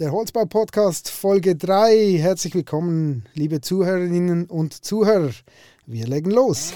[0.00, 2.16] Der Holzbau-Podcast Folge 3.
[2.16, 5.28] Herzlich willkommen, liebe Zuhörerinnen und Zuhörer.
[5.84, 6.72] Wir legen los.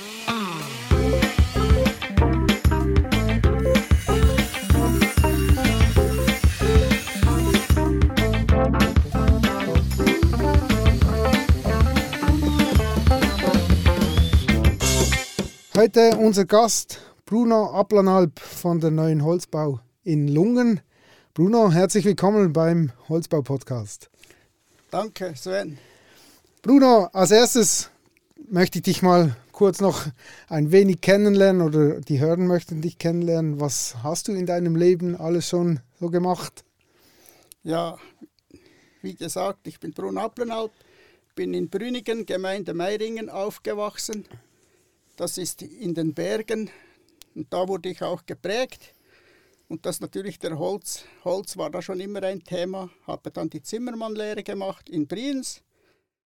[15.75, 20.83] Heute unser Gast Bruno Aplanalp von der Neuen Holzbau in Lungen.
[21.37, 24.09] Bruno, herzlich willkommen beim Holzbau-Podcast.
[24.93, 25.79] Danke, Sven.
[26.63, 27.91] Bruno, als erstes
[28.49, 30.07] möchte ich dich mal kurz noch
[30.49, 33.59] ein wenig kennenlernen oder die Hörer möchten dich kennenlernen.
[33.59, 36.63] Was hast du in deinem Leben alles schon so gemacht?
[37.65, 37.99] Ja,
[39.03, 40.71] wie gesagt, ich bin Bruno Applenalp,
[41.35, 44.25] bin in Brünigen, Gemeinde Meiringen, aufgewachsen.
[45.17, 46.71] Das ist in den Bergen
[47.35, 48.94] und da wurde ich auch geprägt.
[49.75, 51.03] Und das natürlich der Holz.
[51.25, 52.91] Holz war da schon immer ein Thema.
[53.09, 55.63] Habe dann die Zimmermannlehre gemacht in Brienz,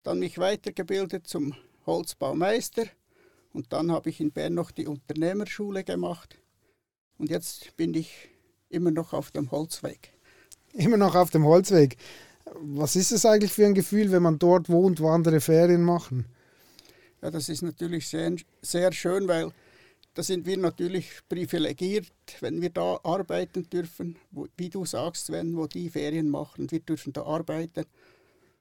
[0.04, 1.54] dann mich weitergebildet zum
[1.86, 2.86] Holzbaumeister
[3.52, 6.38] und dann habe ich in Bern noch die Unternehmerschule gemacht.
[7.18, 8.30] Und jetzt bin ich
[8.70, 10.14] immer noch auf dem Holzweg.
[10.72, 11.98] Immer noch auf dem Holzweg.
[12.62, 16.26] Was ist es eigentlich für ein Gefühl, wenn man dort wohnt, wo andere Ferien machen?
[17.22, 19.52] Ja, das ist natürlich sehr, sehr schön, weil
[20.16, 22.08] da sind wir natürlich privilegiert,
[22.40, 26.80] wenn wir da arbeiten dürfen, wo, wie du sagst, wenn wo die Ferien machen, wir
[26.80, 27.86] dürfen da arbeiten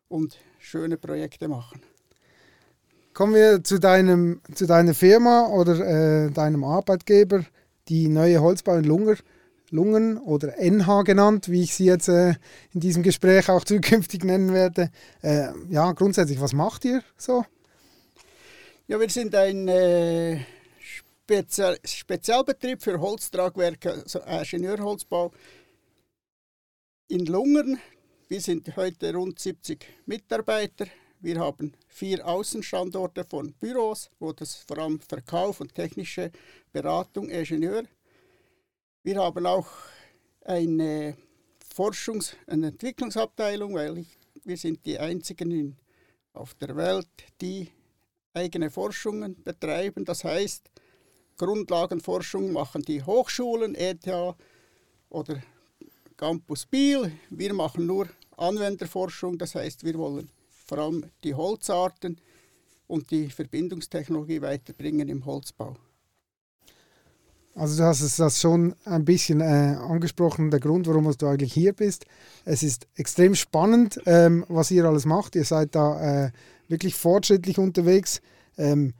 [0.09, 1.81] und schöne Projekte machen.
[3.15, 7.45] Kommen wir zu, deinem, zu deiner Firma oder äh, deinem Arbeitgeber,
[7.89, 9.17] die neue Holzbau in Lunger,
[9.71, 12.35] Lungen oder NH genannt, wie ich sie jetzt äh,
[12.73, 14.91] in diesem Gespräch auch zukünftig nennen werde.
[15.23, 17.45] Äh, ja, grundsätzlich, was macht ihr so?
[18.89, 20.41] Ja, wir sind ein äh,
[21.25, 25.33] Spezial Spezialbetrieb für Holztragwerke, also Ingenieurholzbau
[27.09, 27.81] in Lungern.
[28.29, 30.87] Wir sind heute rund 70 Mitarbeiter.
[31.21, 36.31] Wir haben vier Außenstandorte von Büros, wo das vor allem Verkauf und technische
[36.71, 37.85] Beratung, Ingenieur.
[39.03, 39.69] Wir haben auch
[40.45, 41.17] eine
[41.75, 45.77] Forschungs- und Entwicklungsabteilung, weil ich, wir sind die einzigen in,
[46.35, 47.09] auf der Welt,
[47.41, 47.71] die
[48.35, 50.05] eigene Forschungen betreiben.
[50.05, 50.71] Das heißt,
[51.37, 54.07] Grundlagenforschung machen die Hochschulen, ETH
[55.11, 55.43] oder
[56.17, 57.13] Campus Biel.
[57.31, 60.31] Wir machen nur Anwenderforschung, das heißt, wir wollen
[60.67, 62.21] vor allem die Holzarten
[62.87, 65.77] und die Verbindungstechnologie weiterbringen im Holzbau.
[67.57, 71.53] Also du hast es das schon ein bisschen äh, angesprochen, der Grund, warum du eigentlich
[71.53, 72.05] hier bist.
[72.45, 75.37] Es ist extrem spannend, ähm, was ihr alles macht.
[75.37, 76.31] Ihr seid da äh,
[76.67, 78.21] wirklich fortschrittlich unterwegs.
[78.59, 78.93] Ähm,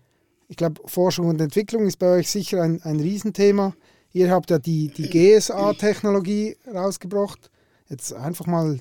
[0.49, 3.75] ich glaube, Forschung und Entwicklung ist bei euch sicher ein, ein Riesenthema.
[4.13, 7.51] Ihr habt ja die, die GSA-Technologie rausgebracht.
[7.89, 8.79] Jetzt einfach mal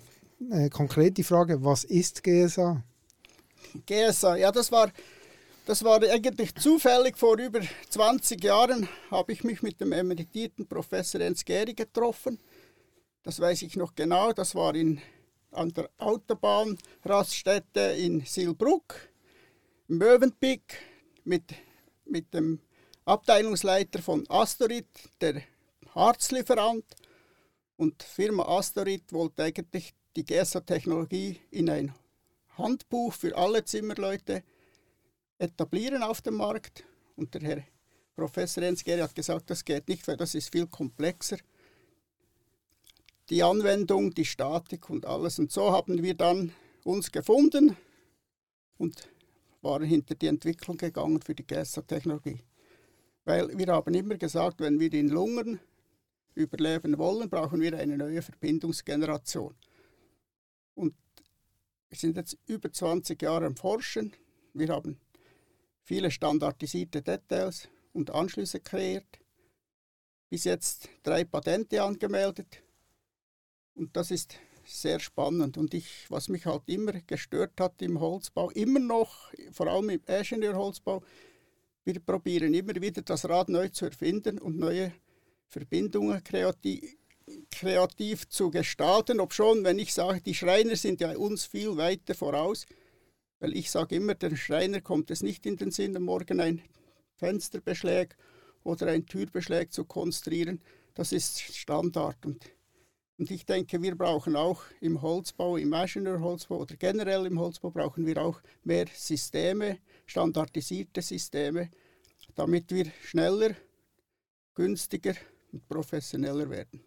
[0.52, 2.84] äh, konkret die Frage, was ist GSA?
[3.86, 4.92] GSA, ja, das war,
[5.66, 7.18] das war eigentlich zufällig.
[7.18, 12.40] Vor über 20 Jahren habe ich mich mit dem emeritierten Professor Ernst Gehry getroffen.
[13.24, 14.34] Das weiß ich noch genau.
[14.34, 15.02] Das war in,
[15.52, 18.96] an der Autobahnraststätte in Silbruck,
[19.88, 20.78] Mövenpick
[21.24, 21.54] mit,
[22.06, 22.60] mit dem
[23.06, 24.88] Abteilungsleiter von Astorit,
[25.22, 25.42] der
[25.94, 26.86] Harzlieferant.
[27.76, 31.94] Und Firma Astorit wollte eigentlich die GSA-Technologie in ein
[32.58, 34.44] Handbuch für alle Zimmerleute
[35.40, 36.84] etablieren auf dem Markt.
[37.16, 37.64] Und der Herr
[38.16, 41.38] Professor Ensgeri hat gesagt, das geht nicht, weil das ist viel komplexer.
[43.30, 45.40] Die Anwendung, die Statik und alles.
[45.40, 46.54] Und so haben wir dann
[46.84, 47.76] uns gefunden
[48.78, 49.10] und
[49.64, 52.42] waren hinter die Entwicklung gegangen für die GSA-Technologie.
[53.26, 55.60] Weil wir haben immer gesagt, wenn wir in Lungen
[56.36, 59.56] überleben wollen, brauchen wir eine neue Verbindungsgeneration.
[60.76, 60.96] Und
[61.90, 64.14] wir sind jetzt über 20 Jahre am Forschen.
[64.54, 65.00] Wir haben
[65.84, 69.20] viele standardisierte Details und Anschlüsse kreiert.
[70.30, 72.64] Bis jetzt drei Patente angemeldet.
[73.76, 75.58] Und das ist sehr spannend.
[75.58, 80.02] Und ich, was mich halt immer gestört hat im Holzbau, immer noch, vor allem im
[80.06, 81.04] Ingenieurholzbau,
[81.86, 84.94] wir probieren immer wieder das Rad neu zu erfinden und neue
[85.48, 86.96] Verbindungen kreativ,
[87.52, 89.20] kreativ zu gestalten.
[89.20, 92.66] Ob schon, wenn ich sage, die Schreiner sind ja uns viel weiter voraus,
[93.40, 96.62] weil ich sage immer, der Schreiner kommt es nicht in den Sinn, am Morgen ein
[97.16, 98.16] Fensterbeschläg
[98.64, 100.62] oder ein Türbeschläg zu konstruieren.
[100.94, 102.26] Das ist Standard.
[102.26, 102.46] Und
[103.18, 108.06] und ich denke, wir brauchen auch im Holzbau, im Ingenieurholzbau oder generell im Holzbau brauchen
[108.06, 111.70] wir auch mehr Systeme, standardisierte Systeme,
[112.36, 113.52] damit wir schneller,
[114.56, 115.14] günstiger
[115.52, 116.82] und professioneller werden.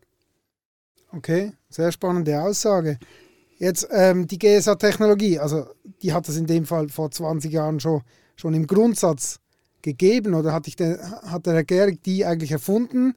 [1.13, 2.99] Okay, sehr spannende Aussage.
[3.59, 5.67] Jetzt ähm, die GSA-Technologie, also
[6.03, 8.03] die hat es in dem Fall vor 20 Jahren schon,
[8.35, 9.41] schon im Grundsatz
[9.81, 13.15] gegeben oder hat, ich den, hat der Herr Gehrig die eigentlich erfunden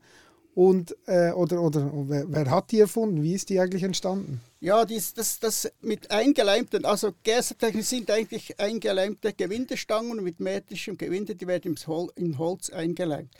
[0.59, 3.23] und, äh, oder, oder wer, wer, hat die erfunden?
[3.23, 4.41] Wie ist die eigentlich entstanden?
[4.59, 11.33] Ja, dies, das, das mit eingeleimten, also GSA-Technik sind eigentlich eingeleimte Gewindestangen mit metrischem Gewinde,
[11.37, 11.77] die werden
[12.15, 13.33] in Holz eingeleimt.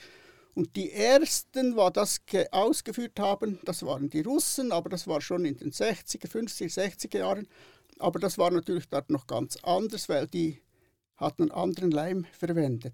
[0.56, 2.21] Und die ersten, die das
[2.51, 7.18] ausgeführt haben, das waren die Russen, aber das war schon in den 60er, 50er, 60er
[7.18, 7.50] Jahren.
[7.98, 10.62] Aber das war natürlich dort noch ganz anders, weil die
[11.18, 12.94] hatten einen anderen Leim verwendet.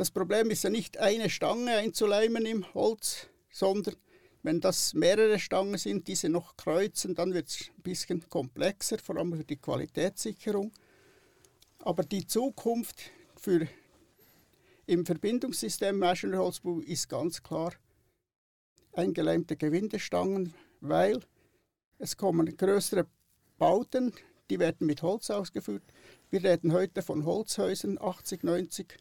[0.00, 3.96] Das Problem ist ja nicht eine Stange einzuleimen im Holz, sondern
[4.42, 9.18] wenn das mehrere Stangen sind, diese noch kreuzen, dann wird es ein bisschen komplexer, vor
[9.18, 10.72] allem für die Qualitätssicherung.
[11.80, 13.68] Aber die Zukunft für
[14.86, 17.74] im Verbindungssystem Maschinenholzbau ist ganz klar
[18.94, 21.20] eingeleimte Gewindestangen, weil
[21.98, 23.06] es kommen größere
[23.58, 24.14] Bauten,
[24.48, 25.84] die werden mit Holz ausgeführt.
[26.30, 28.96] Wir reden heute von Holzhäusern, 80, 90,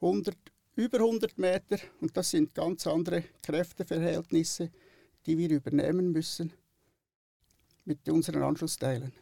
[0.00, 0.36] 100,
[0.76, 4.70] über 100 Meter und das sind ganz andere Kräfteverhältnisse,
[5.26, 6.52] die wir übernehmen müssen
[7.84, 9.12] mit unseren Anschlussteilen.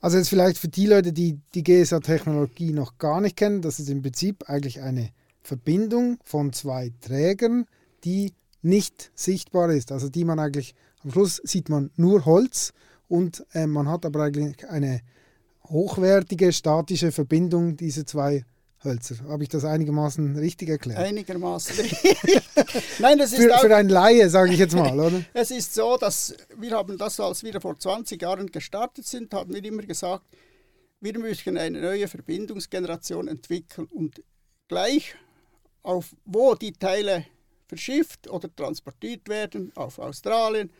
[0.00, 3.90] Also jetzt vielleicht für die Leute, die die GSA-Technologie noch gar nicht kennen, das ist
[3.90, 5.10] im Prinzip eigentlich eine
[5.42, 7.66] Verbindung von zwei Trägern,
[8.04, 8.32] die
[8.62, 9.92] nicht sichtbar ist.
[9.92, 12.72] Also die man eigentlich, am Schluss sieht man nur Holz
[13.08, 15.00] und äh, man hat aber eigentlich eine
[15.64, 18.44] hochwertige statische Verbindung dieser zwei
[18.82, 19.16] Hölzer.
[19.28, 20.98] Habe ich das einigermaßen richtig erklärt?
[20.98, 22.42] Einigermaßen richtig.
[22.98, 25.22] Nein, das ist für, auch, für einen Laie, sage ich jetzt mal, oder?
[25.34, 29.52] es ist so, dass wir haben das, als wir vor 20 Jahren gestartet sind, haben
[29.52, 30.24] wir immer gesagt,
[31.00, 34.22] wir müssen eine neue Verbindungsgeneration entwickeln und
[34.68, 35.14] gleich
[35.82, 37.26] auf wo die Teile
[37.66, 40.70] verschifft oder transportiert werden, auf Australien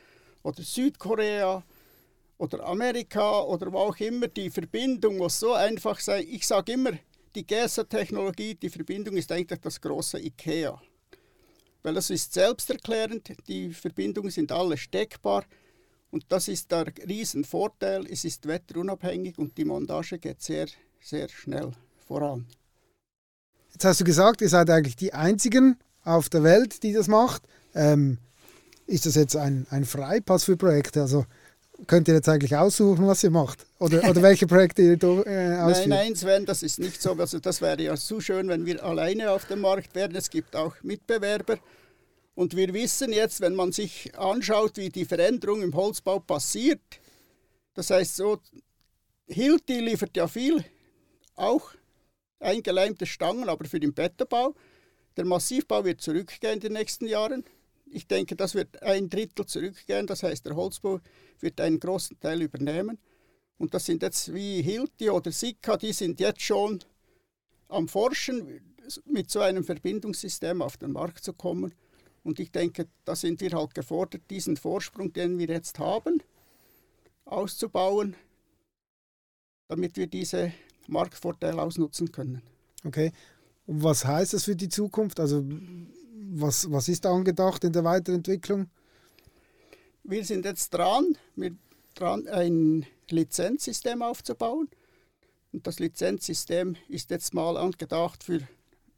[0.42, 1.62] oder Südkorea
[2.38, 6.24] oder Amerika oder wo auch immer, die Verbindung muss so einfach sein.
[6.28, 6.92] Ich sage immer,
[7.34, 10.80] die GESA-Technologie, die Verbindung ist eigentlich das große IKEA.
[11.82, 15.44] Weil das ist selbsterklärend, die Verbindungen sind alle steckbar
[16.10, 18.06] und das ist der Riesenvorteil.
[18.06, 20.66] Es ist wetterunabhängig und die Montage geht sehr,
[21.00, 21.72] sehr schnell
[22.06, 22.46] voran.
[23.72, 27.42] Jetzt hast du gesagt, ihr seid eigentlich die Einzigen auf der Welt, die das macht.
[27.74, 28.18] Ähm,
[28.86, 31.00] ist das jetzt ein, ein Freipass für Projekte?
[31.00, 31.24] Also
[31.86, 33.66] könnt ihr jetzt eigentlich aussuchen, was ihr macht?
[33.78, 35.88] Oder, oder welche Projekte ihr äh, ausführt?
[35.88, 37.12] Nein, nein, Sven, das ist nicht so.
[37.14, 40.14] Also das wäre ja zu schön, wenn wir alleine auf dem Markt wären.
[40.14, 41.58] Es gibt auch Mitbewerber.
[42.34, 46.80] Und wir wissen jetzt, wenn man sich anschaut, wie die Veränderung im Holzbau passiert,
[47.74, 48.38] das heißt so,
[49.26, 50.64] Hilti liefert ja viel,
[51.36, 51.72] auch
[52.40, 54.54] eingeleimte Stangen, aber für den Betterbau.
[55.16, 57.44] Der Massivbau wird zurückgehen in den nächsten Jahren.
[57.92, 60.06] Ich denke, das wird ein Drittel zurückgehen.
[60.06, 61.00] Das heißt, der Holzbau
[61.40, 62.98] wird einen großen Teil übernehmen.
[63.58, 66.80] Und das sind jetzt wie Hilti oder Sika, die sind jetzt schon
[67.68, 68.60] am Forschen,
[69.04, 71.74] mit so einem Verbindungssystem auf den Markt zu kommen.
[72.22, 76.22] Und ich denke, da sind wir halt gefordert, diesen Vorsprung, den wir jetzt haben,
[77.24, 78.16] auszubauen,
[79.68, 80.52] damit wir diese
[80.88, 82.42] Marktvorteile ausnutzen können.
[82.84, 83.12] Okay.
[83.66, 85.20] Und was heißt das für die Zukunft?
[85.20, 85.44] Also
[86.32, 88.70] was, was ist angedacht in der Weiterentwicklung?
[90.04, 91.56] Wir sind jetzt dran, wir
[91.94, 94.68] dran, ein Lizenzsystem aufzubauen.
[95.52, 98.40] Und das Lizenzsystem ist jetzt mal angedacht für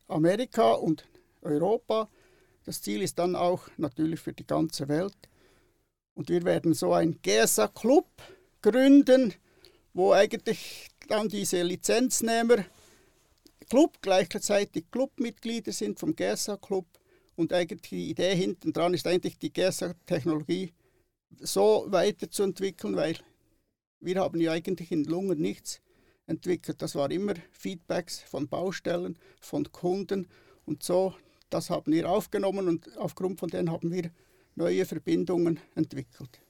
[0.08, 1.08] Amerika und
[1.40, 2.08] Europa.
[2.64, 5.16] Das Ziel ist dann auch natürlich für die ganze Welt.
[6.14, 8.06] Und wir werden so ein GSA-Club
[8.60, 9.32] gründen,
[9.94, 12.64] wo eigentlich dann diese Lizenznehmer
[13.70, 16.84] Club gleichzeitig Clubmitglieder sind vom GSA-Club.
[17.36, 20.72] Und eigentlich die Idee hinten dran ist eigentlich die GSA-Technologie
[21.40, 23.16] so weiterzuentwickeln, weil
[24.00, 25.80] wir haben ja eigentlich in Lungen nichts
[26.26, 26.82] entwickelt.
[26.82, 30.28] Das war immer Feedbacks von Baustellen, von Kunden
[30.66, 31.14] und so.
[31.50, 34.10] Das haben wir aufgenommen und aufgrund von denen haben wir
[34.54, 36.40] neue Verbindungen entwickelt.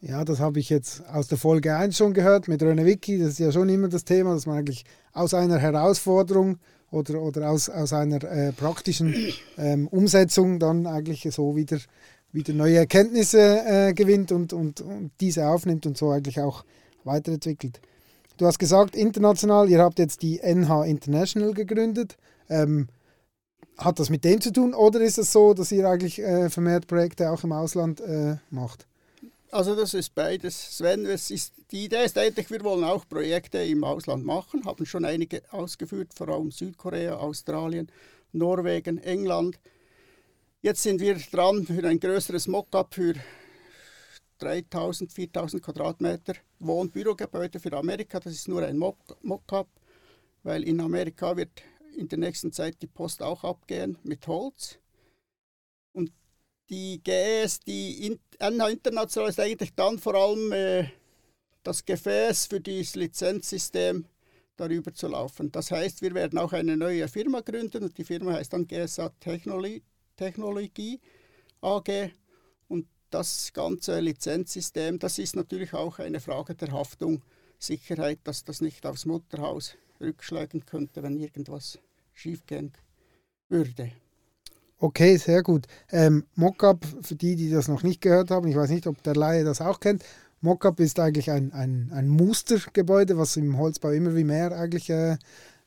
[0.00, 3.18] Ja, das habe ich jetzt aus der Folge 1 schon gehört mit Röne Wiki.
[3.18, 6.58] Das ist ja schon immer das Thema, dass man eigentlich aus einer Herausforderung
[6.92, 9.14] oder, oder aus, aus einer äh, praktischen
[9.58, 11.78] ähm, Umsetzung dann eigentlich so wieder
[12.32, 16.64] wieder neue Erkenntnisse äh, gewinnt und, und, und diese aufnimmt und so eigentlich auch
[17.04, 17.80] weiterentwickelt.
[18.38, 22.16] Du hast gesagt, international, ihr habt jetzt die NH International gegründet.
[22.48, 22.88] Ähm,
[23.78, 26.86] hat das mit dem zu tun oder ist es so, dass ihr eigentlich äh, vermehrt
[26.86, 28.86] Projekte auch im Ausland äh, macht?
[29.52, 30.78] Also das ist beides.
[30.78, 34.86] Sven, es ist, die Idee ist eigentlich, wir wollen auch Projekte im Ausland machen, haben
[34.86, 37.92] schon einige ausgeführt, vor allem Südkorea, Australien,
[38.32, 39.60] Norwegen, England.
[40.62, 43.12] Jetzt sind wir dran für ein größeres Mockup für
[44.38, 48.20] 3000, 4000 Quadratmeter Wohn- und Bürogebäude für Amerika.
[48.20, 49.68] Das ist nur ein Mockup,
[50.44, 51.62] weil in Amerika wird
[51.94, 54.78] in der nächsten Zeit die Post auch abgehen mit Holz.
[56.68, 60.88] Die GS, die NH International ist eigentlich dann vor allem äh,
[61.62, 64.06] das Gefäß für dieses Lizenzsystem
[64.56, 65.50] darüber zu laufen.
[65.52, 69.10] Das heißt, wir werden auch eine neue Firma gründen und die Firma heißt dann GSA
[69.20, 69.82] Technologie,
[70.16, 71.00] Technologie
[71.60, 72.10] AG
[72.68, 77.22] und das ganze Lizenzsystem, das ist natürlich auch eine Frage der Haftung,
[77.58, 81.78] Sicherheit, dass das nicht aufs Mutterhaus rückschlagen könnte, wenn irgendwas
[82.12, 82.72] schiefgehen
[83.48, 83.92] würde.
[84.82, 85.68] Okay, sehr gut.
[85.92, 89.14] Ähm, Mockup, für die, die das noch nicht gehört haben, ich weiß nicht, ob der
[89.14, 90.02] Laie das auch kennt.
[90.40, 95.18] Mockup ist eigentlich ein, ein, ein Mustergebäude, was im Holzbau immer wie mehr eigentlich äh,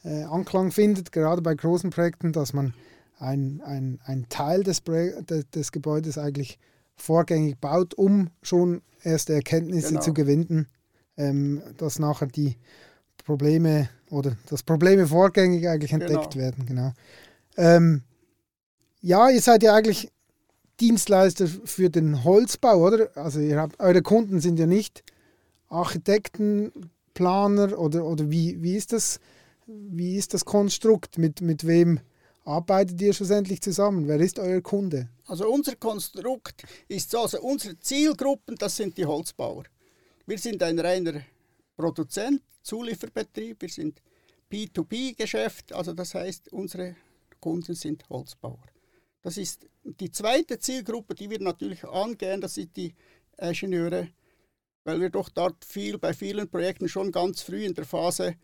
[0.03, 2.74] äh, Anklang findet, gerade bei großen Projekten, dass man
[3.17, 6.60] ein, ein, ein Teil des, des, des Gebäudes eigentlich
[6.98, 10.01] vorgängig baut, um schon erste Erkenntnisse genau.
[10.01, 10.67] zu gewinnen,
[11.15, 12.57] ähm, dass nachher die
[13.24, 16.36] Probleme oder dass Probleme vorgängig eigentlich entdeckt genau.
[16.36, 16.65] werden.
[16.65, 16.91] Genau.
[17.55, 18.01] Ähm,
[19.05, 20.12] ja, ihr seid ja eigentlich
[20.79, 23.15] Dienstleister für den Holzbau, oder?
[23.15, 25.03] Also habt, eure Kunden sind ja nicht
[25.69, 26.71] Architekten,
[27.13, 29.19] Planer oder, oder wie, wie, ist das,
[29.67, 31.19] wie ist das Konstrukt?
[31.19, 32.00] Mit, mit wem
[32.45, 34.07] arbeitet ihr schlussendlich zusammen?
[34.07, 35.07] Wer ist euer Kunde?
[35.27, 39.65] Also unser Konstrukt ist so, also unsere Zielgruppen, das sind die Holzbauer.
[40.25, 41.21] Wir sind ein reiner
[41.77, 44.01] Produzent, Zulieferbetrieb, wir sind
[44.51, 46.95] P2P-Geschäft, also das heißt, unsere
[47.39, 48.75] Kunden sind Holzbauer.
[49.25, 52.94] Das ist die zweite Zielgruppe, die wir natürlich angehen, das sind die
[53.39, 54.10] Ingenieure,
[54.84, 58.36] weil wir doch dort viel bei vielen Projekten schon ganz früh in der Phase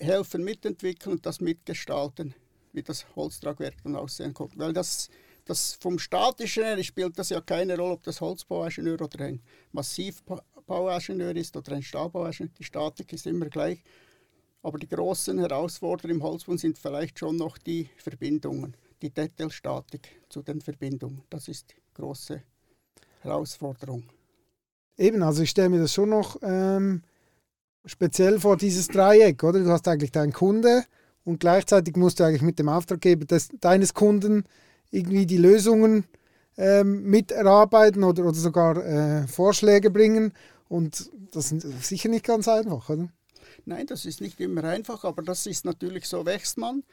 [0.00, 2.34] helfen, mitentwickeln und das mitgestalten
[2.72, 4.58] wie das Holztragwerk dann aussehen kommt.
[4.58, 5.10] Weil das,
[5.44, 9.40] das vom Statischen her spielt das ja keine Rolle, ob das Holzbauingenieur oder ein
[9.70, 12.52] Massivbauingenieur ist oder ein Stahlbauingenieur.
[12.58, 13.80] Die Statik ist immer gleich.
[14.60, 20.42] Aber die großen Herausforderungen im Holzbau sind vielleicht schon noch die Verbindungen, die Detailstatik zu
[20.42, 21.22] den Verbindungen.
[21.30, 22.42] Das ist die große
[23.20, 24.04] Herausforderung.
[24.96, 27.02] Eben, also ich stelle mir das schon noch ähm,
[27.84, 29.60] speziell vor, dieses Dreieck, oder?
[29.60, 30.84] Du hast eigentlich deinen Kunde,
[31.26, 34.44] und gleichzeitig musst du eigentlich mit dem Auftraggeber des, deines Kunden
[34.92, 36.04] irgendwie die Lösungen
[36.56, 40.32] ähm, mit erarbeiten oder, oder sogar äh, Vorschläge bringen.
[40.68, 43.08] Und das ist sicher nicht ganz einfach, oder?
[43.64, 46.84] Nein, das ist nicht immer einfach, aber das ist natürlich so, wächst man.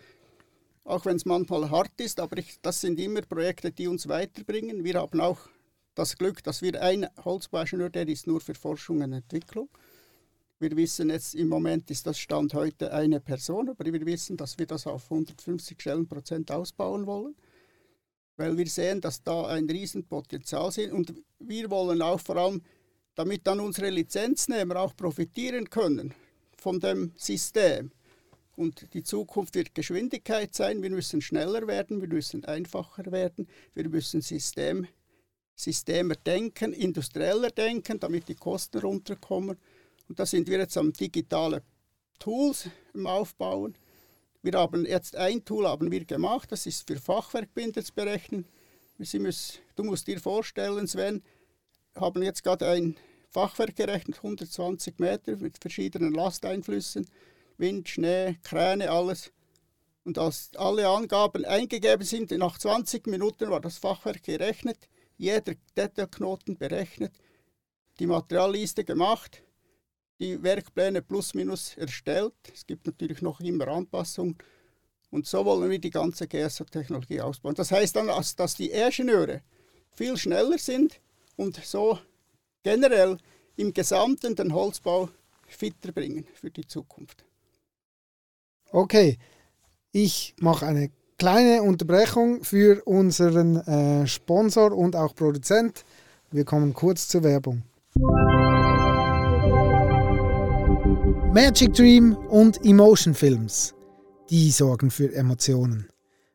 [0.85, 4.83] Auch wenn es manchmal hart ist, aber ich, das sind immer Projekte, die uns weiterbringen.
[4.83, 5.39] Wir haben auch
[5.95, 9.69] das Glück, dass wir ein Holzbauingenieur, der ist nur für Forschung und Entwicklung.
[10.59, 14.57] Wir wissen jetzt, im Moment ist das Stand heute eine Person, aber wir wissen, dass
[14.57, 17.35] wir das auf 150 Stellenprozent ausbauen wollen,
[18.37, 20.91] weil wir sehen, dass da ein Riesenpotenzial ist.
[20.91, 22.61] Und wir wollen auch vor allem,
[23.15, 26.13] damit dann unsere Lizenznehmer auch profitieren können
[26.57, 27.91] von dem System.
[28.55, 30.83] Und die Zukunft wird Geschwindigkeit sein.
[30.83, 34.87] Wir müssen schneller werden, wir müssen einfacher werden, wir müssen System,
[35.55, 39.57] Systemer denken, industrieller denken, damit die Kosten runterkommen.
[40.07, 41.61] Und da sind wir jetzt am digitalen
[42.19, 43.75] Tools im Aufbauen.
[44.41, 48.45] Wir haben jetzt ein Tool haben wir gemacht, das ist für Fachwerkbinder zu berechnen.
[48.97, 49.33] Müssen,
[49.75, 51.23] du musst dir vorstellen, Sven,
[51.95, 52.97] haben jetzt gerade ein
[53.29, 57.07] Fachwerk gerechnet, 120 Meter mit verschiedenen Lasteinflüssen,
[57.57, 59.31] Wind, Schnee, Kräne, alles.
[60.03, 66.57] Und als alle Angaben eingegeben sind, nach 20 Minuten war das Fachwerk gerechnet, jeder Detailknoten
[66.57, 67.13] berechnet,
[67.99, 69.43] die Materialliste gemacht
[70.19, 72.33] die Werkpläne plus minus erstellt.
[72.53, 74.37] Es gibt natürlich noch immer Anpassungen.
[75.09, 77.55] Und so wollen wir die ganze GSO-Technologie ausbauen.
[77.55, 79.41] Das heißt dann, dass die Ingenieure
[79.91, 81.01] viel schneller sind
[81.35, 81.99] und so
[82.63, 83.17] generell
[83.57, 85.09] im Gesamten den Holzbau
[85.45, 87.25] fitter bringen für die Zukunft.
[88.75, 89.19] Okay,
[89.91, 90.89] ich mache eine
[91.19, 95.85] kleine Unterbrechung für unseren äh, Sponsor und auch Produzent.
[96.31, 97.61] Wir kommen kurz zur Werbung.
[101.31, 103.75] Magic Dream und Emotion Films,
[104.31, 105.87] die sorgen für Emotionen.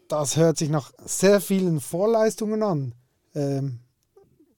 [0.09, 2.95] Das hört sich nach sehr vielen Vorleistungen an.
[3.35, 3.79] Ähm,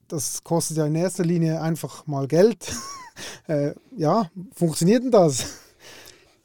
[0.09, 2.75] das kostet ja in erster Linie einfach mal Geld.
[3.49, 5.61] Äh, ja, funktioniert denn das?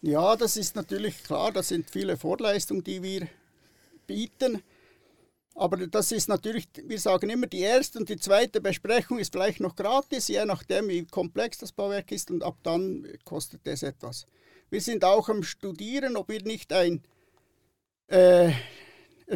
[0.01, 3.27] Ja, das ist natürlich klar, das sind viele Vorleistungen, die wir
[4.07, 4.61] bieten.
[5.53, 9.59] Aber das ist natürlich, wir sagen immer, die erste und die zweite Besprechung ist vielleicht
[9.59, 14.25] noch gratis, je nachdem, wie komplex das Bauwerk ist und ab dann kostet es etwas.
[14.69, 17.03] Wir sind auch am Studieren, ob wir nicht ein
[18.07, 18.51] äh,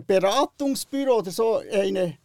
[0.08, 2.18] Beratungsbüro oder so eine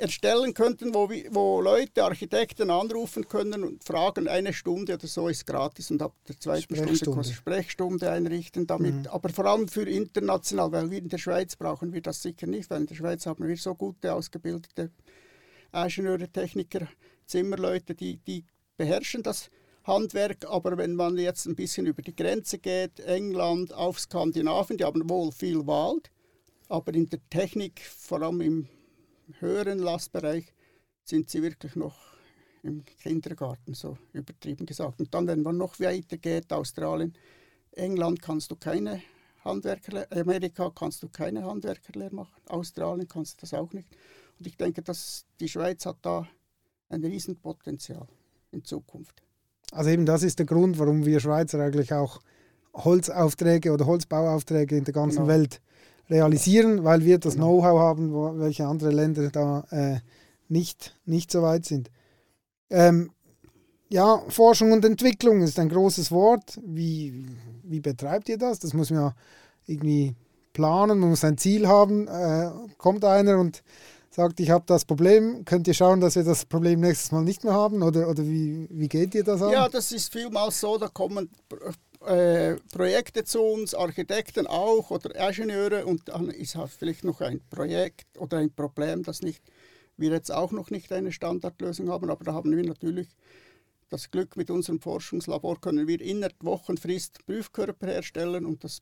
[0.00, 5.46] erstellen könnten, wo, wo Leute, Architekten anrufen können und fragen, eine Stunde oder so ist
[5.46, 8.94] gratis und ab der zweiten Stunde Sprechstunde einrichten damit.
[8.94, 9.06] Mhm.
[9.08, 12.70] Aber vor allem für international, weil wir in der Schweiz brauchen wir das sicher nicht,
[12.70, 14.90] weil in der Schweiz haben wir so gute, ausgebildete
[15.72, 16.88] Ingenieure, Techniker,
[17.26, 18.44] Zimmerleute, die, die
[18.76, 19.50] beherrschen das
[19.84, 24.84] Handwerk, aber wenn man jetzt ein bisschen über die Grenze geht, England, auf Skandinavien, die
[24.84, 26.10] haben wohl viel Wald,
[26.68, 28.68] aber in der Technik, vor allem im
[29.38, 30.52] höheren Lastbereich
[31.04, 31.96] sind sie wirklich noch
[32.62, 35.00] im Kindergarten, so übertrieben gesagt.
[35.00, 37.14] Und dann, wenn man noch weiter geht, Australien,
[37.72, 39.02] England kannst du keine
[39.44, 43.88] Handwerkerlehre, Amerika kannst du keine Handwerkerlehre machen, Australien kannst du das auch nicht.
[44.38, 46.28] Und ich denke, dass die Schweiz hat da
[46.88, 48.06] ein Riesenpotenzial
[48.50, 49.22] in Zukunft.
[49.72, 52.20] Also eben das ist der Grund, warum wir Schweizer eigentlich auch
[52.74, 55.28] Holzaufträge oder Holzbauaufträge in der ganzen genau.
[55.28, 55.60] Welt
[56.10, 57.58] realisieren, weil wir das genau.
[57.58, 60.00] Know-how haben, wo, welche andere Länder da äh,
[60.48, 61.90] nicht, nicht so weit sind.
[62.68, 63.10] Ähm,
[63.88, 66.60] ja, Forschung und Entwicklung ist ein großes Wort.
[66.64, 67.26] Wie,
[67.64, 68.58] wie betreibt ihr das?
[68.58, 69.14] Das muss man ja
[69.66, 70.14] irgendwie
[70.52, 72.06] planen, man muss ein Ziel haben.
[72.06, 73.62] Äh, kommt einer und
[74.10, 77.44] sagt, ich habe das Problem, könnt ihr schauen, dass wir das Problem nächstes Mal nicht
[77.44, 77.82] mehr haben?
[77.82, 79.52] Oder, oder wie, wie geht ihr das an?
[79.52, 81.30] Ja, das ist vielmals so, da kommen
[82.06, 87.40] äh, Projekte zu uns, Architekten auch oder Ingenieure und dann ist halt vielleicht noch ein
[87.50, 89.42] Projekt oder ein Problem, das nicht,
[89.96, 93.08] wir jetzt auch noch nicht eine Standardlösung haben, aber da haben wir natürlich
[93.90, 98.80] das Glück mit unserem Forschungslabor können wir in der Wochenfrist Prüfkörper herstellen und das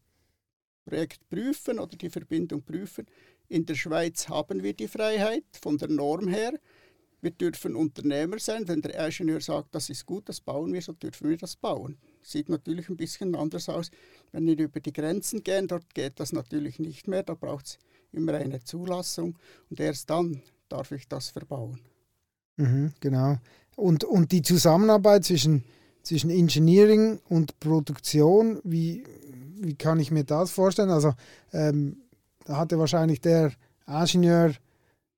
[0.84, 3.06] Projekt prüfen oder die Verbindung prüfen.
[3.48, 6.52] In der Schweiz haben wir die Freiheit von der Norm her.
[7.20, 8.68] Wir dürfen Unternehmer sein.
[8.68, 11.98] Wenn der Ingenieur sagt, das ist gut, das bauen wir, so dürfen wir das bauen
[12.22, 13.90] sieht natürlich ein bisschen anders aus.
[14.32, 17.22] Wenn wir über die Grenzen gehen, dort geht das natürlich nicht mehr.
[17.22, 17.78] Da braucht es
[18.12, 19.38] immer eine Zulassung
[19.70, 21.80] und erst dann darf ich das verbauen.
[22.56, 23.36] Mhm, genau.
[23.76, 25.64] Und, und die Zusammenarbeit zwischen,
[26.02, 29.04] zwischen Engineering und Produktion, wie,
[29.60, 30.90] wie kann ich mir das vorstellen?
[30.90, 31.14] Also
[31.52, 32.02] ähm,
[32.44, 33.52] da hatte wahrscheinlich der
[33.86, 34.52] Ingenieur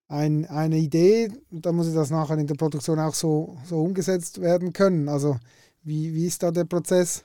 [0.08, 4.72] ein, eine Idee, da muss das nachher in der Produktion auch so, so umgesetzt werden
[4.72, 5.08] können.
[5.08, 5.38] Also
[5.82, 7.24] wie, wie ist da der Prozess?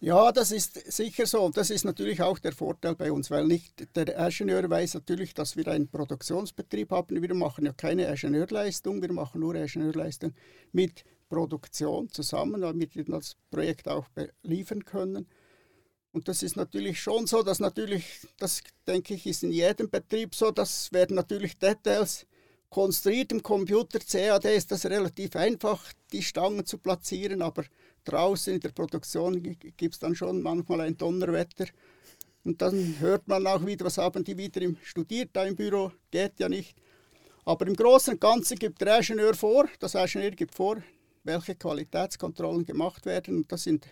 [0.00, 1.50] Ja, das ist sicher so.
[1.50, 5.56] Das ist natürlich auch der Vorteil bei uns, weil nicht der Ingenieur weiß natürlich, dass
[5.56, 7.20] wir einen Produktionsbetrieb haben.
[7.20, 10.34] Wir machen ja keine Ingenieurleistung, wir machen nur Ingenieurleistung
[10.70, 14.06] mit Produktion zusammen, damit wir das Projekt auch
[14.42, 15.26] liefern können.
[16.12, 20.34] Und das ist natürlich schon so, dass natürlich, das denke ich, ist in jedem Betrieb
[20.34, 22.24] so, dass werden natürlich Details
[22.70, 27.64] konstruiert im Computer CAD ist das relativ einfach, die Stangen zu platzieren, aber
[28.04, 31.66] draußen in der Produktion gibt es dann schon manchmal ein Donnerwetter.
[32.44, 35.92] Und dann hört man auch wieder, was haben die wieder im, studiert da im Büro,
[36.10, 36.76] geht ja nicht.
[37.44, 40.82] Aber im Großen und Ganzen gibt der Ingenieur vor, das Ingenieur gibt vor,
[41.24, 43.38] welche Qualitätskontrollen gemacht werden.
[43.38, 43.86] Und das sind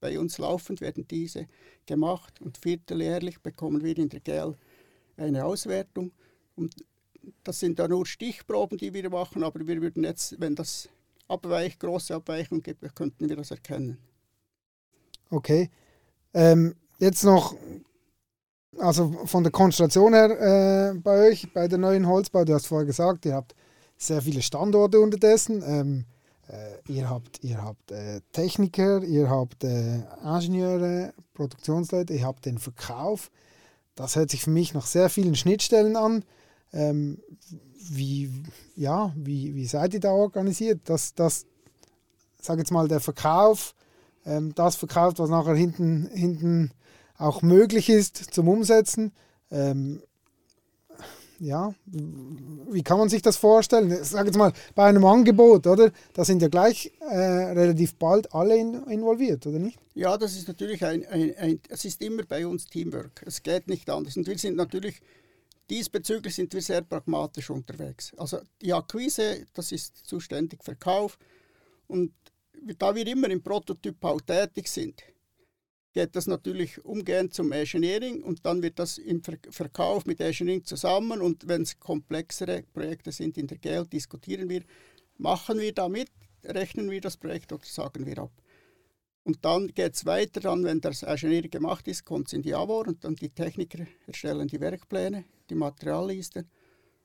[0.00, 1.46] bei uns laufend, werden diese
[1.86, 2.40] gemacht.
[2.40, 4.56] Und vierteljährlich bekommen wir in der GL
[5.16, 6.12] eine Auswertung.
[6.54, 6.74] Und
[7.44, 10.88] das sind da nur Stichproben, die wir machen, aber wir würden jetzt, wenn das
[11.28, 13.98] Abweich, große Abweichung gibt, könnten wir das erkennen.
[15.30, 15.70] Okay.
[16.34, 17.56] Ähm, jetzt noch,
[18.78, 22.86] also von der Konstellation her äh, bei euch, bei der neuen Holzbau, du hast vorher
[22.86, 23.54] gesagt, ihr habt
[23.96, 25.62] sehr viele Standorte unterdessen.
[25.66, 26.04] Ähm,
[26.48, 32.58] äh, ihr habt, ihr habt äh, Techniker, ihr habt äh, Ingenieure, Produktionsleute, ihr habt den
[32.58, 33.30] Verkauf.
[33.94, 36.24] Das hört sich für mich nach sehr vielen Schnittstellen an.
[36.72, 37.18] Ähm,
[37.90, 38.30] wie,
[38.76, 41.46] ja, wie, wie seid ihr da organisiert, dass das,
[42.40, 43.74] sag jetzt mal, der Verkauf,
[44.24, 46.70] ähm, das verkauft, was nachher hinten, hinten
[47.18, 49.12] auch möglich ist zum Umsetzen?
[49.50, 50.02] Ähm,
[51.42, 53.98] ja, wie kann man sich das vorstellen?
[54.04, 55.90] Sag jetzt mal, bei einem Angebot, oder?
[56.14, 59.76] Da sind ja gleich äh, relativ bald alle in, involviert, oder nicht?
[59.94, 63.24] Ja, das ist natürlich ein, ein, ein, es ist immer bei uns Teamwork.
[63.26, 64.16] Es geht nicht anders.
[64.16, 65.02] Und wir sind natürlich,
[65.72, 68.12] diesbezüglich sind wir sehr pragmatisch unterwegs.
[68.18, 71.18] Also die Akquise, das ist zuständig Verkauf.
[71.86, 72.12] Und
[72.76, 75.02] da wir immer im Prototypbau tätig sind,
[75.94, 81.22] geht das natürlich umgehend zum Engineering und dann wird das im Verkauf mit Engineering zusammen
[81.22, 84.62] und wenn es komplexere Projekte sind in der GL, diskutieren wir,
[85.16, 86.08] machen wir damit,
[86.44, 88.41] rechnen wir das Projekt oder sagen wir ab.
[89.24, 92.54] Und dann geht es weiter, dann, wenn das Engineering gemacht ist, kommt es in die
[92.54, 96.44] AWOR und dann die Techniker erstellen die Werkpläne, die Materialliste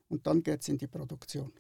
[0.10, 1.52] und dann geht es in die Produktion.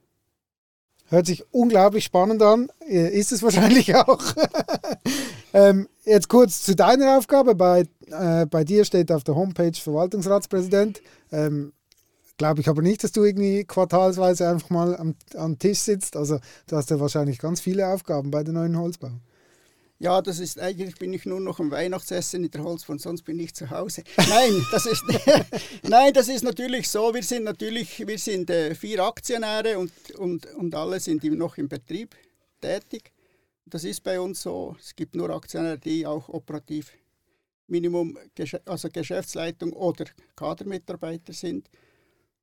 [1.10, 4.22] Hört sich unglaublich spannend an, äh, ist es wahrscheinlich auch.
[5.54, 7.56] ähm, jetzt kurz zu deiner Aufgabe.
[7.56, 11.02] Bei, äh, bei dir steht auf der Homepage Verwaltungsratspräsident.
[11.32, 11.72] Ähm,
[12.38, 16.15] Glaube ich aber nicht, dass du irgendwie quartalsweise einfach mal am, am Tisch sitzt.
[16.15, 19.12] Also du hast ja wahrscheinlich ganz viele Aufgaben bei der neuen Holzbau.
[20.00, 23.40] Ja, das ist eigentlich bin ich nur noch am Weihnachtsessen in der Holzbahn, sonst bin
[23.40, 24.04] ich zu Hause.
[24.18, 25.04] Nein, das ist
[25.84, 27.16] Nein, das ist natürlich so.
[27.16, 31.68] Wir sind natürlich wir sind äh, vier Aktionäre und, und, und alle sind noch im
[31.68, 32.16] Betrieb
[32.62, 33.12] tätig.
[33.66, 34.76] Das ist bei uns so.
[34.80, 36.94] Es gibt nur Aktionäre, die auch operativ
[37.66, 38.18] Minimum
[38.66, 40.06] also Geschäftsleitung oder
[40.36, 41.70] Kadermitarbeiter sind.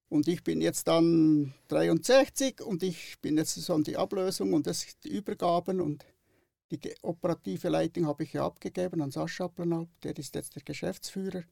[0.08, 4.66] Und ich bin jetzt dann 63 und ich bin jetzt so an die Ablösung und
[4.66, 6.04] das die Übergaben und
[6.70, 11.44] die operative Leitung habe ich ja abgegeben an Sascha Planalp, der ist jetzt der Geschäftsführer.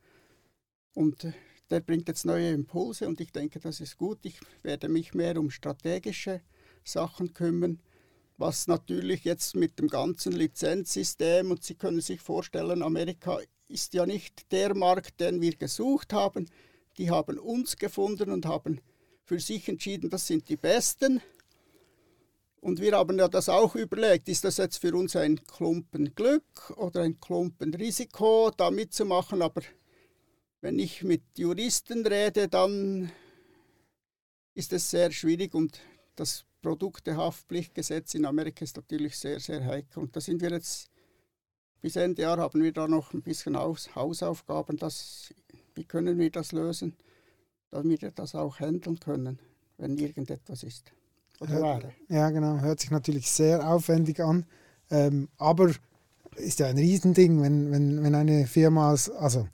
[0.94, 1.32] Und äh,
[1.70, 4.18] der bringt jetzt neue Impulse und ich denke, das ist gut.
[4.24, 6.42] Ich werde mich mehr um strategische
[6.84, 7.80] Sachen kümmern,
[8.36, 14.04] was natürlich jetzt mit dem ganzen Lizenzsystem und Sie können sich vorstellen, Amerika ist ja
[14.04, 16.50] nicht der Markt, den wir gesucht haben.
[16.98, 18.80] Die haben uns gefunden und haben
[19.24, 21.22] für sich entschieden, das sind die Besten.
[22.62, 26.70] Und wir haben ja das auch überlegt, ist das jetzt für uns ein Klumpen Glück
[26.76, 29.42] oder ein Klumpen Risiko, da mitzumachen.
[29.42, 29.62] Aber
[30.60, 33.10] wenn ich mit Juristen rede, dann
[34.54, 35.80] ist es sehr schwierig und
[36.14, 40.00] das Produktehaftpflichtgesetz in Amerika ist natürlich sehr, sehr heikel.
[40.00, 40.88] Und da sind wir jetzt,
[41.80, 44.76] bis Ende Jahr haben wir da noch ein bisschen Hausaufgaben.
[44.76, 45.34] Das,
[45.74, 46.96] wie können wir das lösen,
[47.70, 49.40] damit wir das auch handeln können,
[49.78, 50.92] wenn irgendetwas ist.
[51.42, 52.60] Oder Ja, genau.
[52.60, 54.46] Hört sich natürlich sehr aufwendig an.
[54.90, 55.70] Ähm, aber
[56.36, 59.48] ist ja ein Riesending, wenn, wenn, wenn eine Firma, also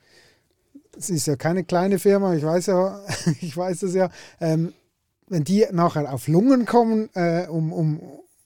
[0.96, 3.00] es ist ja keine kleine Firma, ich weiß ja,
[3.40, 4.72] ich weiß das ja, ähm,
[5.28, 8.00] wenn die nachher auf Lungen kommen, äh, um, um,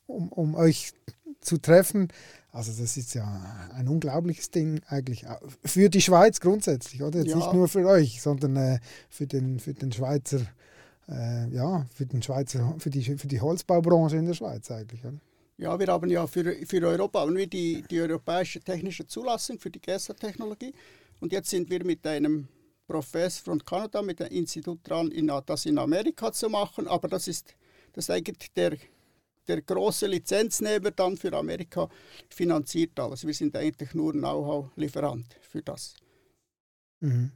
[0.06, 0.92] um, um euch
[1.40, 2.08] zu treffen,
[2.52, 5.24] also das ist ja ein unglaubliches Ding eigentlich
[5.64, 7.20] für die Schweiz grundsätzlich, oder?
[7.20, 7.36] Jetzt ja.
[7.36, 8.78] nicht nur für euch, sondern äh,
[9.08, 10.40] für, den, für den Schweizer
[11.08, 15.04] äh, ja, für, den Schweizer, für, die, für die Holzbaubranche in der Schweiz eigentlich.
[15.04, 15.18] Oder?
[15.58, 19.70] Ja, wir haben ja für, für Europa haben wir die, die europäische technische Zulassung für
[19.70, 20.72] die GESA-Technologie.
[21.20, 22.48] Und jetzt sind wir mit einem
[22.86, 26.88] Professor von Kanada, mit einem Institut dran, in, das in Amerika zu machen.
[26.88, 27.54] Aber das ist,
[27.92, 28.76] das ist eigentlich der,
[29.46, 31.88] der große Lizenznehmer dann für Amerika
[32.28, 33.26] finanziert alles.
[33.26, 35.94] Wir sind eigentlich nur Know-how-Lieferant für das.
[37.00, 37.30] Mhm.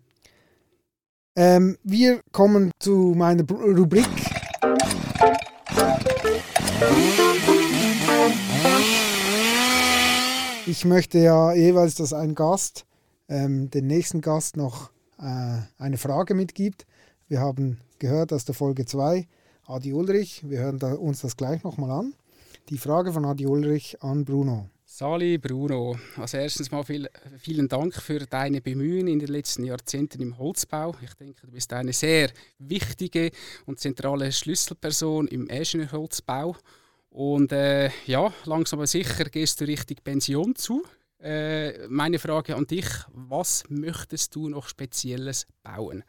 [1.38, 4.08] Ähm, wir kommen zu meiner Rubrik.
[10.64, 12.86] Ich möchte ja jeweils, dass ein Gast
[13.28, 16.86] ähm, den nächsten Gast noch äh, eine Frage mitgibt.
[17.28, 19.28] Wir haben gehört aus der Folge 2
[19.66, 20.42] Adi Ulrich.
[20.48, 22.14] Wir hören da, uns das gleich nochmal an.
[22.70, 24.70] Die Frage von Adi Ulrich an Bruno.
[24.98, 30.22] Sali Bruno, als erstes mal viel, vielen Dank für deine Bemühungen in den letzten Jahrzehnten
[30.22, 30.96] im Holzbau.
[31.02, 33.30] Ich denke, du bist eine sehr wichtige
[33.66, 36.56] und zentrale Schlüsselperson im Ingenieurholzbau.
[37.10, 40.82] Und äh, ja, langsam aber sicher gehst du Richtung Pension zu.
[41.20, 46.04] Äh, meine Frage an dich, was möchtest du noch Spezielles bauen?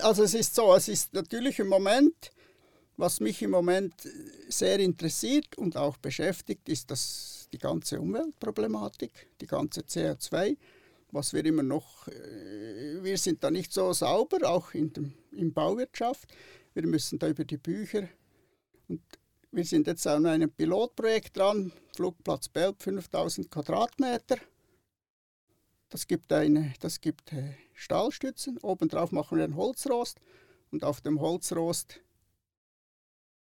[0.00, 2.32] Also es ist so, es ist natürlich im Moment,
[2.96, 3.94] was mich im Moment
[4.48, 10.56] sehr interessiert und auch beschäftigt, ist das die ganze Umweltproblematik, die ganze CO2,
[11.10, 15.52] was wir immer noch, äh, wir sind da nicht so sauber, auch in dem, in
[15.52, 16.28] Bauwirtschaft.
[16.74, 18.08] Wir müssen da über die Bücher
[18.88, 19.00] und
[19.52, 24.38] wir sind jetzt an einem Pilotprojekt dran, Flugplatz Belp, 5000 Quadratmeter.
[25.88, 30.18] Das gibt, eine, das gibt äh, Stahlstützen, obendrauf machen wir einen Holzrost
[30.72, 32.00] und auf dem Holzrost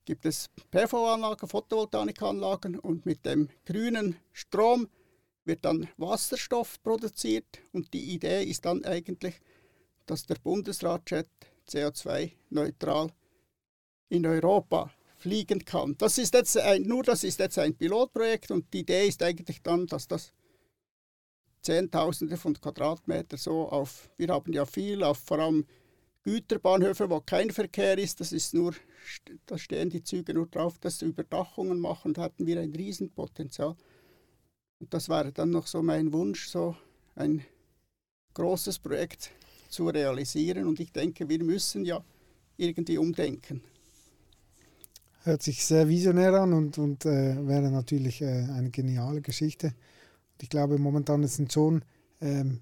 [0.06, 4.88] gibt es PV-Anlagen, Photovoltaikanlagen und mit dem grünen Strom
[5.46, 9.40] wird dann Wasserstoff produziert und die Idee ist dann eigentlich,
[10.06, 11.28] dass der Bundesratjet
[11.68, 13.12] CO2-neutral
[14.10, 15.96] in Europa fliegen kann.
[15.98, 19.62] Das ist jetzt ein, nur das ist jetzt ein Pilotprojekt und die Idee ist eigentlich
[19.62, 20.34] dann, dass das
[21.62, 25.66] Zehntausende von Quadratmeter so auf, wir haben ja viel, auf vor allem
[26.24, 28.74] Güterbahnhöfe, wo kein Verkehr ist, das ist nur,
[29.46, 33.76] da stehen die Züge nur drauf, dass sie Überdachungen machen, da hatten wir ein Riesenpotenzial.
[34.80, 36.76] Und das wäre dann noch so mein Wunsch, so
[37.16, 37.44] ein
[38.34, 39.32] großes Projekt
[39.70, 40.68] zu realisieren.
[40.68, 42.04] Und ich denke, wir müssen ja
[42.58, 43.62] irgendwie umdenken.
[45.24, 49.68] Hört sich sehr visionär an und, und äh, wäre natürlich äh, eine geniale Geschichte.
[49.68, 51.86] Und ich glaube, momentan sind schon
[52.20, 52.60] ähm,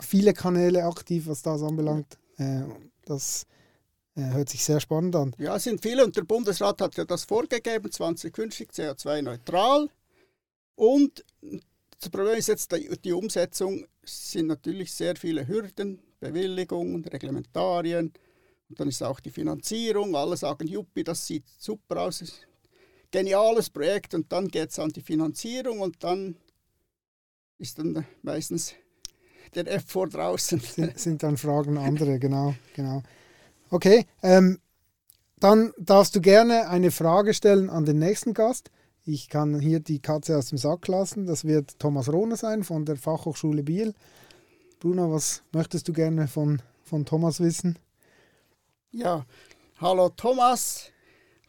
[0.00, 2.18] viele Kanäle aktiv, was das anbelangt.
[2.36, 2.62] Äh,
[3.04, 3.46] das
[4.14, 5.34] äh, hört sich sehr spannend an.
[5.38, 9.88] Ja, es sind viele und der Bundesrat hat ja das vorgegeben, 2050 CO2-neutral.
[10.74, 11.24] Und
[12.00, 18.12] das Problem ist jetzt, die, die Umsetzung sind natürlich sehr viele Hürden, Bewilligungen, Reglementarien.
[18.68, 20.14] Und dann ist auch die Finanzierung.
[20.14, 22.22] Alle sagen, Juppi, das sieht super aus.
[23.10, 24.14] Geniales Projekt.
[24.14, 26.36] Und dann geht es an die Finanzierung und dann
[27.58, 28.74] ist dann meistens
[29.54, 30.60] der F4 draußen.
[30.60, 32.54] Sind, sind dann Fragen andere, genau.
[32.74, 33.02] genau.
[33.70, 34.58] Okay, ähm,
[35.40, 38.70] dann darfst du gerne eine Frage stellen an den nächsten Gast.
[39.04, 41.26] Ich kann hier die Katze aus dem Sack lassen.
[41.26, 43.94] Das wird Thomas Rohner sein von der Fachhochschule Biel.
[44.80, 47.78] Bruno, was möchtest du gerne von, von Thomas wissen?
[48.90, 49.26] Ja,
[49.80, 50.90] hallo Thomas.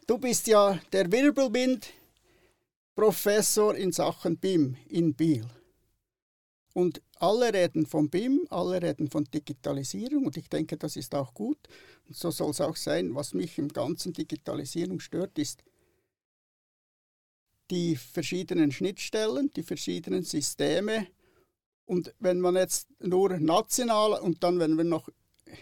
[0.07, 5.45] Du bist ja der Wirbelwind-Professor in Sachen BIM in Biel.
[6.73, 11.34] Und alle reden von BIM, alle reden von Digitalisierung und ich denke, das ist auch
[11.34, 11.58] gut.
[12.08, 13.15] Und so soll es auch sein.
[13.15, 15.63] Was mich im ganzen Digitalisierung stört, ist
[17.71, 21.08] die verschiedenen Schnittstellen, die verschiedenen Systeme.
[21.86, 25.10] Und wenn man jetzt nur national und dann, wenn wir noch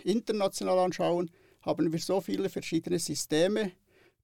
[0.04, 3.72] international anschauen, haben wir so viele verschiedene Systeme.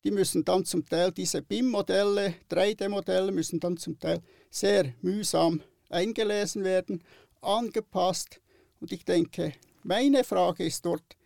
[0.03, 5.61] Die müssen dann zum Teil, diese BIM-Modelle, 3D-Modelle, müssen dann zum Teil sehr mühsam
[5.93, 7.03] eingelesen werden,
[7.41, 8.41] angepasst.
[8.79, 9.53] Und ich denke,
[9.83, 11.17] meine Frage ist dort,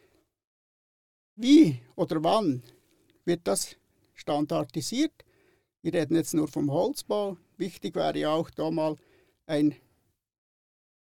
[1.36, 2.64] wie oder wann
[3.26, 3.76] wird das
[4.14, 5.14] standardisiert?
[5.82, 7.38] Wir reden jetzt nur vom Holzbau.
[7.58, 8.96] Wichtig wäre ja auch da mal
[9.46, 9.76] ein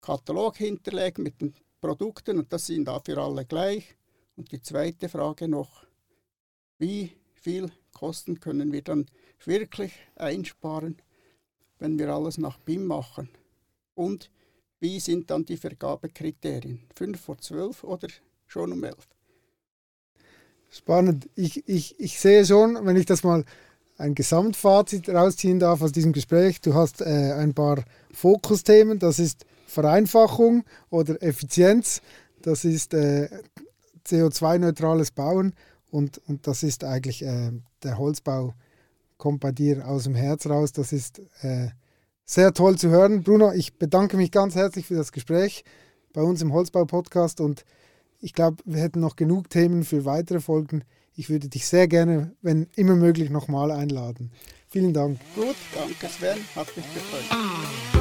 [0.01, 3.97] Katalog hinterlegen mit den Produkten und das sind dafür alle gleich.
[4.37, 5.85] Und die zweite Frage noch,
[6.79, 9.07] wie viel Kosten können wir dann
[9.44, 11.01] wirklich einsparen,
[11.79, 13.29] wenn wir alles nach BIM machen?
[13.99, 14.31] Und
[14.79, 16.83] wie sind dann die Vergabekriterien?
[16.95, 18.07] 5 vor 12 oder
[18.47, 18.97] schon um 11?
[20.71, 21.29] Spannend.
[21.35, 23.45] Ich, ich, ich sehe schon, wenn ich das mal
[23.97, 27.83] ein Gesamtfazit rausziehen darf aus diesem Gespräch, du hast äh, ein paar
[28.13, 32.01] Fokusthemen, das ist Vereinfachung oder Effizienz,
[32.43, 33.29] das ist äh,
[34.07, 35.55] CO2-neutrales Bauen
[35.91, 37.51] und, und das ist eigentlich äh,
[37.83, 38.55] der Holzbau
[39.17, 40.71] kommt bei dir aus dem Herz raus.
[40.71, 41.71] Das ist äh,
[42.29, 43.23] sehr toll zu hören.
[43.23, 45.64] Bruno, ich bedanke mich ganz herzlich für das Gespräch
[46.12, 47.64] bei uns im Holzbau-Podcast und
[48.21, 50.85] ich glaube, wir hätten noch genug Themen für weitere Folgen.
[51.14, 54.31] Ich würde dich sehr gerne, wenn immer möglich, nochmal einladen.
[54.69, 55.19] Vielen Dank.
[55.35, 57.98] Gut, danke Sven, hat mich gefreut.